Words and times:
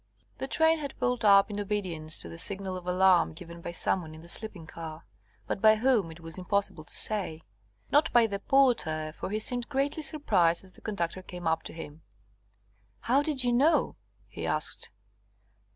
The 0.39 0.47
train 0.47 0.79
had 0.79 0.97
pulled 0.97 1.23
up 1.23 1.51
in 1.51 1.59
obedience 1.59 2.17
to 2.17 2.27
the 2.27 2.39
signal 2.39 2.75
of 2.75 2.87
alarm 2.87 3.33
given 3.33 3.61
by 3.61 3.71
some 3.71 4.01
one 4.01 4.15
in 4.15 4.21
the 4.23 4.27
sleeping 4.27 4.65
car, 4.65 5.05
but 5.45 5.61
by 5.61 5.75
whom 5.75 6.09
it 6.09 6.19
was 6.21 6.39
impossible 6.39 6.83
to 6.83 6.95
say. 6.95 7.43
Not 7.91 8.11
by 8.11 8.25
the 8.25 8.39
porter, 8.39 9.13
for 9.15 9.29
he 9.29 9.37
seemed 9.37 9.69
greatly 9.69 10.01
surprised 10.01 10.63
as 10.63 10.71
the 10.71 10.81
conductor 10.81 11.21
came 11.21 11.45
up 11.45 11.61
to 11.65 11.73
him. 11.73 12.01
"How 13.01 13.21
did 13.21 13.43
you 13.43 13.53
know?" 13.53 13.95
he 14.27 14.47
asked. 14.47 14.89